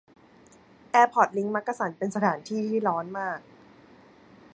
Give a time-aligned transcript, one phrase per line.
[0.91, 3.39] แอร์พอร์ตลิงค์มักกะสัน เป็นสถานีที่ร้อนมาก